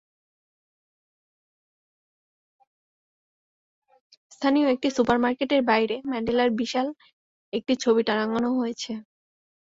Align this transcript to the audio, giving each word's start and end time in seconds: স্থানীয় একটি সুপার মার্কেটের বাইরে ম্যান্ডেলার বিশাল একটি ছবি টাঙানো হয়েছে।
স্থানীয় 4.31 4.67
একটি 4.69 4.87
সুপার 4.95 5.17
মার্কেটের 5.19 5.61
বাইরে 5.69 5.95
ম্যান্ডেলার 6.09 6.49
বিশাল 6.59 6.87
একটি 7.53 7.73
ছবি 7.83 8.01
টাঙানো 8.09 8.49
হয়েছে। 8.59 8.91